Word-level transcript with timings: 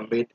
De 0.00 0.06
Beat. 0.06 0.28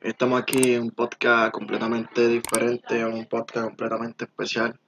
Estamos 0.00 0.40
aquí 0.40 0.74
en 0.74 0.82
un 0.82 0.90
podcast 0.90 1.52
completamente 1.52 2.28
diferente, 2.28 3.04
un 3.04 3.26
podcast 3.26 3.66
completamente 3.66 4.24
especial. 4.24 4.78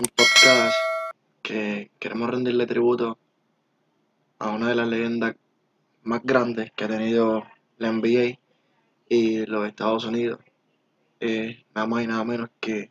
Un 0.00 0.08
podcast 0.14 0.74
que 1.42 1.90
queremos 1.98 2.30
rendirle 2.30 2.66
tributo 2.66 3.18
a 4.38 4.50
una 4.50 4.68
de 4.68 4.74
las 4.76 4.88
leyendas 4.88 5.34
más 6.02 6.20
grandes 6.22 6.70
que 6.76 6.84
ha 6.84 6.88
tenido 6.88 7.44
la 7.78 7.90
NBA 7.90 8.38
y 9.08 9.46
los 9.46 9.66
Estados 9.66 10.04
Unidos. 10.04 10.38
Eh, 11.18 11.64
nada 11.74 11.86
más 11.86 12.04
y 12.04 12.06
nada 12.06 12.24
menos 12.24 12.50
que 12.60 12.90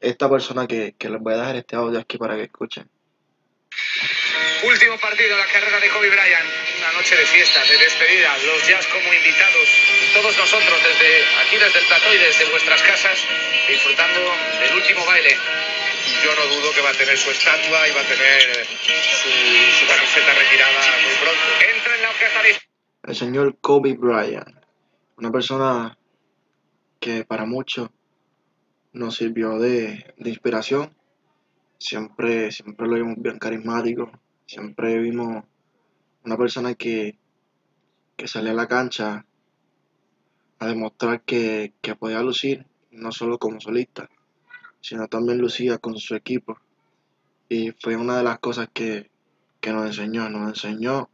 esta 0.00 0.30
persona 0.30 0.66
que, 0.66 0.94
que 0.96 1.08
les 1.08 1.20
voy 1.20 1.34
a 1.34 1.38
dejar 1.38 1.56
este 1.56 1.76
audio 1.76 1.98
aquí 1.98 2.16
para 2.16 2.36
que 2.36 2.44
escuchen. 2.44 2.88
Último 4.64 4.98
partido 4.98 5.32
en 5.32 5.38
la 5.38 5.46
carrera 5.46 5.80
de 5.80 5.88
Kobe 5.88 6.10
Bryant. 6.10 6.57
Noche 6.98 7.14
de 7.14 7.26
fiesta, 7.26 7.62
de 7.62 7.78
despedida. 7.78 8.36
Los 8.44 8.66
Jazz 8.66 8.84
como 8.88 9.14
invitados. 9.14 9.68
Y 10.02 10.12
todos 10.12 10.36
nosotros 10.36 10.82
desde 10.82 11.22
aquí, 11.46 11.54
desde 11.54 11.78
el 11.78 11.86
plató 11.86 12.12
y 12.12 12.18
desde 12.18 12.50
vuestras 12.50 12.82
casas, 12.82 13.24
disfrutando 13.68 14.18
del 14.58 14.74
último 14.74 15.06
baile. 15.06 15.30
Yo 16.24 16.34
no 16.34 16.42
dudo 16.52 16.72
que 16.74 16.80
va 16.82 16.90
a 16.90 16.94
tener 16.94 17.16
su 17.16 17.30
estatua 17.30 17.86
y 17.86 17.92
va 17.92 18.00
a 18.00 18.04
tener 18.04 18.66
su, 18.66 19.30
su 19.78 19.86
camiseta 19.86 20.34
retirada 20.34 20.80
muy 21.06 21.14
pronto. 21.22 21.46
Entra 21.72 21.94
en 21.94 22.02
la 22.02 22.10
orquesta 22.10 22.42
de... 22.42 22.58
El 23.04 23.14
señor 23.14 23.56
Kobe 23.60 23.94
Bryant. 23.94 24.58
Una 25.18 25.30
persona 25.30 25.96
que 26.98 27.24
para 27.24 27.44
muchos 27.44 27.90
nos 28.92 29.14
sirvió 29.14 29.56
de, 29.60 30.14
de 30.16 30.30
inspiración. 30.30 30.92
Siempre, 31.78 32.50
siempre 32.50 32.88
lo 32.88 32.96
vimos 32.96 33.14
bien 33.18 33.38
carismático. 33.38 34.10
Siempre 34.46 34.98
vimos 34.98 35.44
una 36.28 36.36
persona 36.36 36.74
que, 36.74 37.18
que 38.16 38.28
salía 38.28 38.50
a 38.50 38.54
la 38.54 38.68
cancha 38.68 39.24
a 40.58 40.66
demostrar 40.66 41.22
que, 41.22 41.72
que 41.80 41.96
podía 41.96 42.22
lucir, 42.22 42.66
no 42.90 43.12
solo 43.12 43.38
como 43.38 43.60
solista, 43.60 44.10
sino 44.82 45.08
también 45.08 45.38
lucía 45.38 45.78
con 45.78 45.96
su 45.96 46.14
equipo. 46.14 46.58
Y 47.48 47.70
fue 47.70 47.96
una 47.96 48.18
de 48.18 48.24
las 48.24 48.40
cosas 48.40 48.68
que, 48.74 49.10
que 49.60 49.72
nos 49.72 49.86
enseñó, 49.86 50.28
nos 50.28 50.48
enseñó 50.48 51.08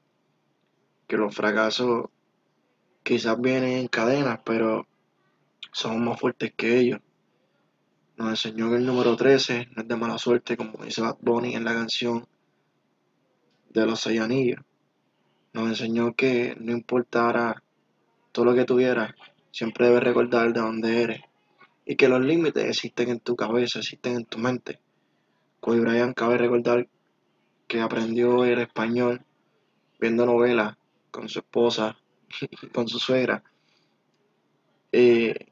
que 1.07 1.17
los 1.17 1.33
fracasos 1.33 2.07
quizás 3.05 3.41
vienen 3.41 3.79
en 3.79 3.87
cadenas, 3.87 4.41
pero 4.45 4.89
somos 5.71 6.01
más 6.01 6.19
fuertes 6.19 6.53
que 6.57 6.77
ellos. 6.77 7.01
Nos 8.17 8.31
enseñó 8.31 8.69
que 8.69 8.77
el 8.77 8.87
número 8.87 9.15
13 9.15 9.69
no 9.77 9.83
es 9.83 9.89
de 9.89 9.97
mala 9.97 10.19
suerte, 10.19 10.57
como 10.57 10.85
dice 10.85 11.03
Bad 11.03 11.19
Bunny 11.21 11.55
en 11.55 11.65
la 11.65 11.75
canción 11.75 12.27
de 13.71 13.87
los 13.87 14.01
seis 14.01 14.21
anillos. 14.21 14.61
Nos 15.55 15.69
enseñó 15.69 16.15
que 16.15 16.55
no 16.61 16.73
importara 16.73 17.63
todo 18.33 18.45
lo 18.45 18.55
que 18.55 18.65
tuvieras, 18.67 19.15
siempre 19.51 19.87
debes 19.87 20.03
recordar 20.03 20.53
de 20.53 20.61
dónde 20.61 21.03
eres. 21.03 21.21
Y 21.87 21.97
que 21.97 22.09
los 22.09 22.21
límites 22.21 22.65
existen 22.65 23.09
en 23.09 23.21
tu 23.21 23.37
cabeza, 23.37 23.79
existen 23.79 24.17
en 24.17 24.25
tu 24.27 24.39
mente. 24.39 24.81
Kobe 25.61 25.81
Bryant 25.81 26.15
cabe 26.15 26.37
recordar 26.37 26.87
que 27.67 27.81
aprendió 27.81 28.45
el 28.45 28.61
español 28.61 29.23
viendo 29.99 30.27
novelas 30.27 30.77
con 31.11 31.29
su 31.29 31.39
esposa 31.39 31.97
con 32.75 32.87
su 32.87 32.99
suegra. 32.99 33.43
Eh, 34.93 35.47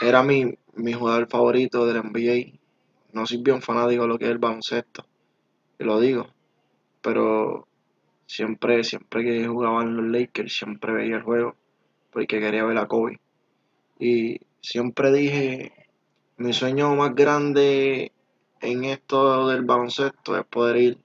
era 0.00 0.22
mi, 0.22 0.56
mi 0.74 0.92
jugador 0.92 1.28
favorito 1.28 1.86
del 1.86 2.04
NBA. 2.04 2.58
No 3.12 3.26
soy 3.26 3.38
bien 3.38 3.60
fanático 3.60 4.02
de 4.02 4.08
lo 4.08 4.18
que 4.18 4.26
es 4.26 4.30
el 4.30 4.38
baloncesto. 4.38 5.04
Y 5.78 5.84
lo 5.84 5.98
digo 5.98 6.28
pero 7.00 7.66
siempre, 8.30 8.84
siempre 8.84 9.24
que 9.24 9.46
jugaban 9.48 9.96
los 9.96 10.06
Lakers, 10.06 10.56
siempre 10.56 10.92
veía 10.92 11.16
el 11.16 11.22
juego 11.22 11.56
porque 12.12 12.38
quería 12.38 12.64
ver 12.64 12.78
a 12.78 12.86
Kobe. 12.86 13.20
Y 13.98 14.40
siempre 14.60 15.12
dije, 15.12 15.72
mi 16.36 16.52
sueño 16.52 16.94
más 16.94 17.14
grande 17.14 18.12
en 18.60 18.84
esto 18.84 19.48
del 19.48 19.64
baloncesto 19.64 20.38
es 20.38 20.46
poder 20.46 20.76
ir 20.76 20.98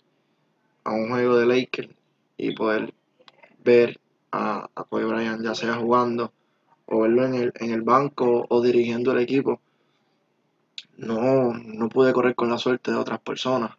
a 0.83 0.91
un 0.91 1.09
juego 1.09 1.37
de 1.37 1.47
Lakers 1.47 1.89
y 2.37 2.53
poder 2.53 2.93
ver 3.63 3.99
a, 4.31 4.69
a 4.75 4.83
Kobe 4.83 5.05
Bryant 5.05 5.43
ya 5.43 5.55
sea 5.55 5.75
jugando 5.75 6.31
o 6.85 7.01
verlo 7.01 7.25
en 7.25 7.33
el, 7.33 7.53
en 7.55 7.71
el 7.71 7.81
banco 7.81 8.45
o 8.47 8.61
dirigiendo 8.61 9.13
el 9.13 9.19
equipo. 9.19 9.59
No, 10.97 11.53
no 11.53 11.89
pude 11.89 12.13
correr 12.13 12.35
con 12.35 12.51
la 12.51 12.59
suerte 12.59 12.91
de 12.91 12.97
otras 12.97 13.19
personas, 13.19 13.71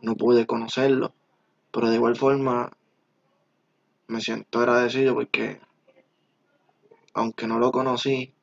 no 0.00 0.14
pude 0.14 0.46
conocerlo 0.46 1.12
pero 1.74 1.88
de 1.90 1.96
igual 1.96 2.14
forma 2.14 2.70
me 4.08 4.20
siento 4.20 4.60
agradecido 4.60 5.14
porque 5.14 5.60
aunque 7.14 7.46
no 7.46 7.58
lo 7.58 7.70
conocí, 7.70 8.34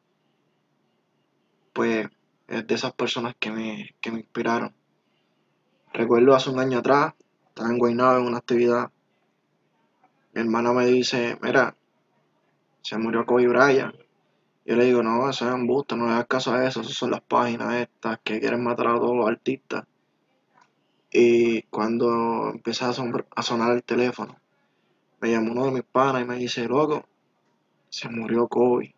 pues 1.73 2.07
es 2.47 2.67
de 2.67 2.75
esas 2.75 2.93
personas 2.93 3.35
que 3.39 3.51
me, 3.51 3.95
que 4.01 4.11
me 4.11 4.19
inspiraron. 4.19 4.73
Recuerdo 5.93 6.35
hace 6.35 6.49
un 6.49 6.59
año 6.59 6.79
atrás, 6.79 7.13
estaba 7.49 7.69
en 7.69 7.77
Guaynabo 7.77 8.19
en 8.19 8.27
una 8.27 8.37
actividad. 8.37 8.91
Mi 10.33 10.41
hermana 10.41 10.71
me 10.71 10.85
dice, 10.85 11.37
mira, 11.41 11.75
se 12.81 12.97
murió 12.97 13.25
Kobe 13.25 13.47
Bryant. 13.47 13.95
Yo 14.65 14.75
le 14.75 14.85
digo, 14.85 15.03
no, 15.03 15.29
eso 15.29 15.47
es 15.47 15.53
un 15.53 15.67
busto, 15.67 15.97
no 15.97 16.05
le 16.05 16.13
hagas 16.13 16.27
caso 16.27 16.53
a 16.53 16.65
eso, 16.65 16.81
esas 16.81 16.93
son 16.93 17.11
las 17.11 17.21
páginas 17.21 17.73
estas 17.75 18.19
que 18.23 18.39
quieren 18.39 18.63
matar 18.63 18.87
a 18.87 18.95
todos 18.95 19.15
los 19.15 19.27
artistas. 19.27 19.85
Y 21.11 21.63
cuando 21.63 22.51
empecé 22.51 22.85
a, 22.85 22.93
sonar 22.93 23.71
el 23.73 23.83
teléfono, 23.83 24.37
me 25.21 25.29
llamó 25.29 25.51
uno 25.51 25.65
de 25.65 25.71
mis 25.71 25.83
panas 25.83 26.23
y 26.23 26.25
me 26.25 26.35
dice, 26.35 26.67
loco, 26.67 27.05
se 27.89 28.09
murió 28.09 28.47
Kobe. 28.47 28.95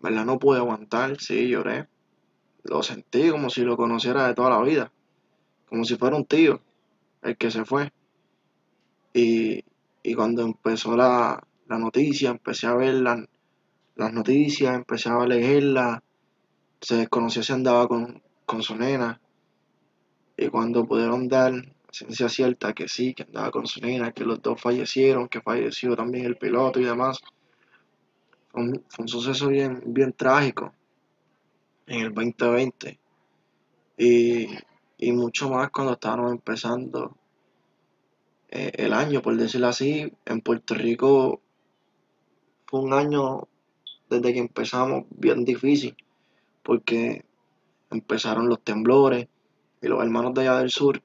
¿Verdad? 0.00 0.26
No 0.26 0.38
pude 0.38 0.58
aguantar, 0.58 1.18
sí, 1.18 1.48
lloré. 1.48 1.88
Lo 2.64 2.82
sentí 2.82 3.30
como 3.30 3.48
si 3.48 3.62
lo 3.62 3.78
conociera 3.78 4.26
de 4.26 4.34
toda 4.34 4.50
la 4.50 4.62
vida. 4.62 4.92
Como 5.66 5.84
si 5.84 5.96
fuera 5.96 6.16
un 6.16 6.26
tío, 6.26 6.60
el 7.22 7.38
que 7.38 7.50
se 7.50 7.64
fue. 7.64 7.92
Y, 9.14 9.64
cuando 10.14 10.42
empezó 10.42 10.96
la, 10.96 11.42
noticia, 11.66 12.30
empecé 12.30 12.66
a 12.66 12.74
ver 12.74 12.94
las 12.94 14.12
noticias, 14.12 14.74
empecé 14.74 15.08
a 15.08 15.24
leerlas. 15.26 16.00
Se 16.80 16.96
desconoció 16.96 17.42
si 17.42 17.54
andaba 17.54 17.88
con, 17.88 18.22
con 18.44 18.62
su 18.62 18.76
nena. 18.76 19.18
Y 20.36 20.48
cuando 20.48 20.86
pudieron 20.86 21.28
dar 21.28 21.52
ciencia 21.92 22.28
cierta 22.28 22.72
que 22.72 22.88
sí, 22.88 23.14
que 23.14 23.24
andaba 23.24 23.50
con 23.50 23.66
su 23.66 23.80
nena, 23.80 24.12
que 24.12 24.24
los 24.24 24.40
dos 24.42 24.60
fallecieron, 24.60 25.28
que 25.28 25.40
falleció 25.40 25.96
también 25.96 26.26
el 26.26 26.36
piloto 26.36 26.80
y 26.80 26.84
demás, 26.84 27.20
fue 28.48 28.62
un, 28.62 29.08
suceso 29.08 29.48
bien, 29.48 29.82
bien 29.86 30.12
trágico 30.12 30.72
en 31.86 32.00
el 32.00 32.14
2020. 32.14 32.98
Y, 33.98 34.48
y 34.98 35.12
mucho 35.12 35.50
más 35.50 35.70
cuando 35.70 35.92
estábamos 35.94 36.32
empezando 36.32 37.16
eh, 38.48 38.72
el 38.74 38.92
año, 38.92 39.22
por 39.22 39.36
decirlo 39.36 39.68
así, 39.68 40.12
en 40.24 40.40
Puerto 40.40 40.74
Rico 40.74 41.40
fue 42.66 42.80
un 42.80 42.92
año 42.92 43.48
desde 44.08 44.32
que 44.32 44.40
empezamos 44.40 45.04
bien 45.10 45.44
difícil, 45.44 45.96
porque 46.62 47.24
empezaron 47.90 48.48
los 48.48 48.60
temblores, 48.62 49.28
y 49.82 49.88
los 49.88 50.02
hermanos 50.02 50.34
de 50.34 50.42
allá 50.42 50.58
del 50.58 50.70
sur 50.70 51.02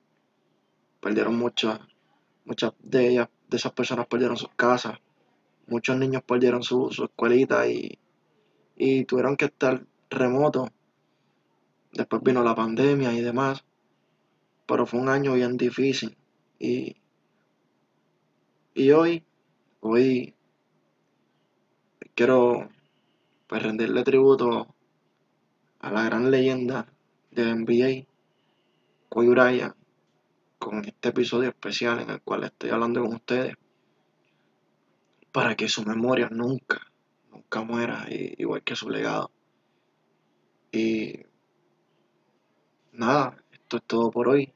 perdieron 1.05 1.37
muchas, 1.37 1.79
muchas 2.45 2.73
de 2.79 3.09
ellas, 3.09 3.29
de 3.47 3.57
esas 3.57 3.73
personas 3.73 4.07
perdieron 4.07 4.37
sus 4.37 4.49
casas, 4.55 4.97
muchos 5.67 5.95
niños 5.97 6.23
perdieron 6.23 6.63
su, 6.63 6.89
su 6.89 7.03
escuelita 7.03 7.67
y, 7.67 7.99
y 8.75 9.05
tuvieron 9.05 9.37
que 9.37 9.45
estar 9.45 9.85
remotos. 10.09 10.71
Después 11.93 12.23
vino 12.23 12.41
la 12.41 12.55
pandemia 12.55 13.13
y 13.13 13.21
demás, 13.21 13.63
pero 14.65 14.87
fue 14.87 14.99
un 14.99 15.09
año 15.09 15.35
bien 15.35 15.57
difícil. 15.57 16.17
Y, 16.57 16.95
y 18.73 18.89
hoy, 18.89 19.23
hoy 19.81 20.33
quiero 22.15 22.67
pues, 23.45 23.61
rendirle 23.61 24.03
tributo 24.03 24.73
a 25.81 25.91
la 25.91 26.03
gran 26.05 26.31
leyenda 26.31 26.91
del 27.29 27.63
NBA, 27.63 28.07
Kobe 29.07 29.27
con 30.65 30.83
este 30.83 31.09
episodio 31.09 31.49
especial 31.49 31.99
en 31.99 32.09
el 32.09 32.21
cual 32.21 32.43
estoy 32.43 32.71
hablando 32.71 32.99
con 33.03 33.13
ustedes 33.13 33.53
para 35.31 35.53
que 35.53 35.69
su 35.69 35.83
memoria 35.83 36.27
nunca, 36.31 36.81
nunca 37.29 37.61
muera, 37.61 38.07
igual 38.09 38.63
que 38.63 38.75
su 38.75 38.89
legado. 38.89 39.29
Y 40.71 41.19
nada, 42.93 43.37
esto 43.51 43.77
es 43.77 43.83
todo 43.83 44.09
por 44.09 44.27
hoy. 44.27 44.51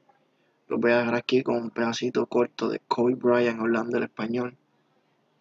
Los 0.66 0.80
voy 0.80 0.90
a 0.90 0.98
dejar 0.98 1.14
aquí 1.14 1.44
con 1.44 1.54
un 1.54 1.70
pedacito 1.70 2.26
corto 2.26 2.68
de 2.68 2.80
Kobe 2.80 3.14
Bryant 3.14 3.60
hablando 3.60 3.96
el 3.96 4.02
español. 4.02 4.56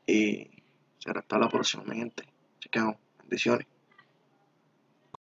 Y 0.06 0.52
será 1.00 1.22
hasta 1.22 1.40
la 1.40 1.50
próxima, 1.50 1.96
gente. 1.96 2.26
Chequeamos. 2.60 2.98
Bendiciones. 3.22 3.66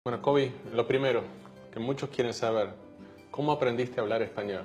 Bueno, 0.03 0.21
Kobe, 0.21 0.51
lo 0.73 0.85
primero 0.85 1.23
que 1.71 1.79
muchos 1.79 2.09
quieren 2.09 2.33
saber, 2.33 2.73
¿Cómo 3.31 3.53
aprendiste 3.53 3.99
a 3.99 4.03
hablar 4.03 4.21
español? 4.21 4.63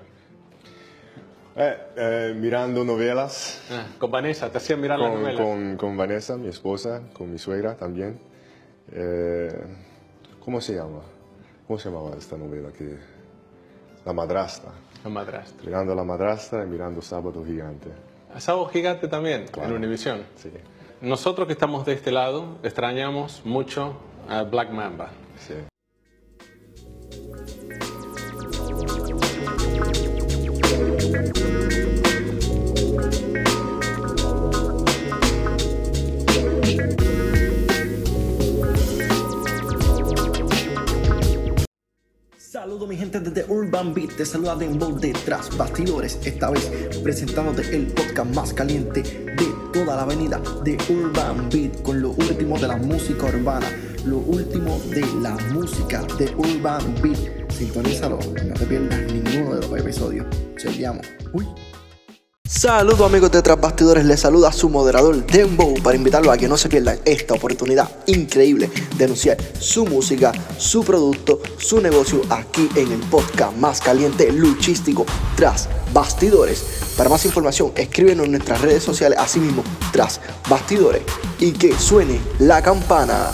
Eh, 1.57 1.77
eh, 1.97 2.35
mirando 2.37 2.85
novelas 2.85 3.63
Ah, 3.71 3.87
con 3.99 4.11
Vanessa, 4.11 4.51
te 4.51 4.59
hacían 4.59 4.81
mirar 4.81 4.99
con, 4.99 5.15
novela. 5.23 5.41
con, 5.43 5.77
con 5.77 5.97
Vanessa, 5.97 6.37
mi 6.37 6.49
esposa, 6.49 7.03
con 7.13 7.31
mi 7.31 7.39
suegra 7.39 7.77
también. 7.77 8.19
Eh, 8.91 9.49
¿Cómo 10.45 10.61
se 10.61 10.75
llama? 10.75 11.01
¿Cómo 11.67 11.79
se 11.79 11.91
llamaba 11.91 12.17
esta 12.17 12.37
novela? 12.37 12.71
Que, 12.77 12.97
la 14.05 14.13
madrastra. 14.13 14.71
La 15.05 15.11
madrastra. 15.11 15.65
Mirando 15.65 15.93
a 15.93 15.97
la 15.97 16.05
madrastra 16.05 16.65
y 16.65 16.67
mirando 16.67 17.01
Sábado 17.01 17.45
Gigante. 17.45 17.89
A 18.35 18.41
Sábado 18.41 18.67
Gigante 18.67 19.07
también, 19.09 19.47
Claro. 19.47 19.71
en 19.71 19.77
Univisión. 19.77 20.25
Sí, 20.37 20.51
Nosotros 21.01 21.47
que 21.47 21.53
estamos 21.53 21.87
de 21.87 21.93
este 21.95 22.11
lado 22.11 22.59
extrañamos 22.63 23.43
mucho 23.45 23.97
a 24.29 24.43
Black 24.43 24.71
Mamba. 24.71 25.11
sí. 25.39 25.55
Desde 43.21 43.45
Urban 43.49 43.95
Beat, 43.95 44.17
te 44.17 44.27
saluda 44.27 44.57
Dembow 44.57 44.99
detrás 44.99 45.57
bastidores, 45.57 46.19
esta 46.25 46.51
vez 46.51 46.69
presentándote 47.03 47.63
el 47.75 47.87
podcast 47.87 48.35
más 48.35 48.53
caliente 48.53 49.03
de 49.03 49.47
toda 49.73 49.97
la 49.97 50.03
avenida 50.03 50.41
de 50.65 50.77
Urban 50.89 51.49
Beat 51.49 51.83
con 51.83 52.01
lo 52.01 52.11
último 52.11 52.59
de 52.59 52.67
la 52.67 52.77
música 52.77 53.27
urbana, 53.27 53.67
lo 54.05 54.19
último 54.19 54.81
de 54.91 55.07
la 55.23 55.37
música 55.53 56.03
de 56.19 56.35
Urban 56.37 56.95
Beat. 57.03 57.53
Sintonízalo, 57.53 58.19
no 58.19 58.55
te 58.55 58.67
pierdas 58.67 59.13
ninguno 59.13 59.55
de 59.57 59.69
los 59.69 59.79
episodios. 59.79 60.27
Uy. 61.33 61.47
Saludos 62.57 63.01
amigos 63.01 63.33
de 63.33 63.43
Tras 63.43 63.61
Bastidores, 63.61 64.05
les 64.05 64.21
saluda 64.21 64.53
su 64.53 64.71
moderador 64.71 65.27
Dembow 65.27 65.75
para 65.83 65.97
invitarlo 65.97 66.31
a 66.31 66.37
que 66.37 66.47
no 66.47 66.57
se 66.57 66.69
pierdan 66.69 67.01
esta 67.05 67.35
oportunidad 67.35 67.91
increíble 68.07 68.71
de 68.97 69.05
anunciar 69.05 69.37
su 69.59 69.85
música, 69.85 70.31
su 70.57 70.85
producto, 70.85 71.41
su 71.59 71.81
negocio 71.81 72.23
aquí 72.31 72.71
en 72.77 72.93
el 72.93 73.01
podcast 73.01 73.57
más 73.57 73.81
caliente 73.81 74.31
luchístico 74.31 75.05
Tras 75.35 75.69
Bastidores. 75.93 76.65
Para 76.97 77.11
más 77.11 77.27
información 77.27 77.73
escríbenos 77.75 78.27
en 78.27 78.31
nuestras 78.31 78.61
redes 78.61 78.85
sociales, 78.85 79.19
así 79.19 79.41
mismo 79.41 79.65
Tras 79.93 80.21
Bastidores 80.49 81.03
y 81.41 81.51
que 81.51 81.77
suene 81.77 82.21
la 82.39 82.63
campana. 82.63 83.33